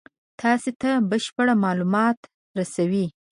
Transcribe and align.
تاسې 0.41 0.71
ته 0.81 0.91
بشپړ 1.09 1.47
مالومات 1.63 2.17
رسوي. 2.57 3.05